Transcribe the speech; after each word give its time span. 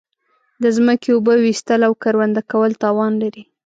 د 0.61 0.63
زمکی 0.75 1.09
اوبه 1.13 1.33
ویستل 1.43 1.81
او 1.87 1.93
کرونده 2.03 2.41
کول 2.51 2.71
تاوان 2.83 3.13
لری 3.21 3.43